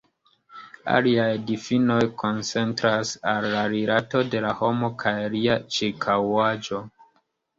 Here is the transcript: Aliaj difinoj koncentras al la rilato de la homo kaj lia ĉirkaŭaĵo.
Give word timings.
Aliaj 0.93 1.27
difinoj 1.49 1.97
koncentras 2.21 3.11
al 3.33 3.45
la 3.55 3.61
rilato 3.73 4.23
de 4.35 4.41
la 4.47 4.53
homo 4.61 4.89
kaj 5.03 5.13
lia 5.35 5.59
ĉirkaŭaĵo. 5.77 6.81